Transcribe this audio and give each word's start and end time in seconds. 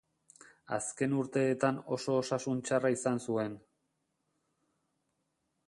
Azken 0.77 1.13
urteetan 1.23 1.77
oso 1.97 2.15
osasun 2.21 2.63
txarra 2.69 2.93
izan 2.95 3.23
zuen. 3.29 3.61